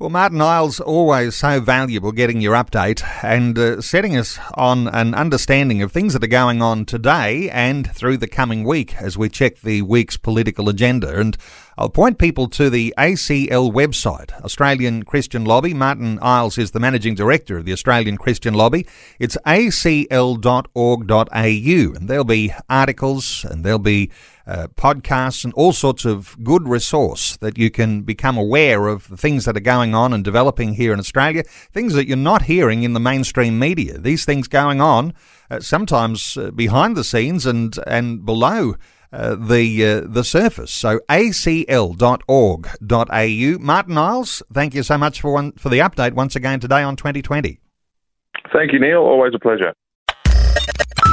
Well, 0.00 0.10
Martyn 0.10 0.40
Iles, 0.40 0.78
always 0.78 1.34
so 1.34 1.60
valuable 1.60 2.12
getting 2.12 2.40
your 2.40 2.54
update 2.54 3.02
and 3.24 3.58
uh, 3.58 3.80
setting 3.80 4.16
us 4.16 4.38
on 4.54 4.86
an 4.86 5.12
understanding 5.12 5.82
of 5.82 5.90
things 5.90 6.12
that 6.12 6.22
are 6.22 6.28
going 6.28 6.62
on 6.62 6.84
today 6.84 7.50
and 7.50 7.92
through 7.92 8.18
the 8.18 8.28
coming 8.28 8.62
week 8.62 8.94
as 9.02 9.18
we 9.18 9.28
check 9.28 9.58
the 9.58 9.82
week's 9.82 10.16
political 10.16 10.68
agenda. 10.68 11.18
And 11.18 11.36
I'll 11.76 11.88
point 11.88 12.16
people 12.16 12.46
to 12.50 12.70
the 12.70 12.94
ACL 12.96 13.72
website, 13.72 14.32
Australian 14.44 15.02
Christian 15.02 15.44
Lobby. 15.44 15.74
Martyn 15.74 16.20
Iles 16.22 16.58
is 16.58 16.70
the 16.70 16.78
managing 16.78 17.16
director 17.16 17.56
of 17.56 17.64
the 17.64 17.72
Australian 17.72 18.18
Christian 18.18 18.54
Lobby. 18.54 18.86
It's 19.18 19.36
acl.org.au, 19.44 20.68
and 21.34 22.08
there'll 22.08 22.24
be 22.24 22.52
articles 22.70 23.44
and 23.44 23.64
there'll 23.64 23.80
be 23.80 24.12
uh, 24.48 24.66
podcasts 24.76 25.44
and 25.44 25.52
all 25.54 25.72
sorts 25.72 26.06
of 26.06 26.42
good 26.42 26.66
resource 26.66 27.36
that 27.36 27.58
you 27.58 27.70
can 27.70 28.00
become 28.02 28.38
aware 28.38 28.88
of 28.88 29.06
the 29.08 29.16
things 29.16 29.44
that 29.44 29.56
are 29.56 29.60
going 29.60 29.94
on 29.94 30.12
and 30.14 30.24
developing 30.24 30.74
here 30.74 30.92
in 30.92 30.98
Australia, 30.98 31.42
things 31.70 31.92
that 31.92 32.08
you're 32.08 32.16
not 32.16 32.42
hearing 32.42 32.82
in 32.82 32.94
the 32.94 33.00
mainstream 33.00 33.58
media. 33.58 33.98
These 33.98 34.24
things 34.24 34.48
going 34.48 34.80
on 34.80 35.12
uh, 35.50 35.60
sometimes 35.60 36.36
uh, 36.38 36.50
behind 36.50 36.96
the 36.96 37.04
scenes 37.04 37.44
and 37.46 37.78
and 37.86 38.24
below. 38.24 38.74
Uh, 39.10 39.34
the 39.34 39.86
uh, 39.86 40.00
the 40.06 40.22
surface. 40.22 40.70
So 40.70 41.00
acl.org.au. 41.08 42.18
Martyn 43.58 43.96
Iles, 43.96 44.42
thank 44.52 44.74
you 44.74 44.82
so 44.82 44.98
much 44.98 45.22
for 45.22 45.32
one, 45.32 45.52
for 45.52 45.70
the 45.70 45.78
update 45.78 46.12
once 46.12 46.36
again 46.36 46.60
today 46.60 46.82
on 46.82 46.94
2020. 46.94 47.58
Thank 48.52 48.74
you, 48.74 48.78
Neil. 48.78 48.98
Always 48.98 49.32
a 49.34 49.38
pleasure. 49.38 49.72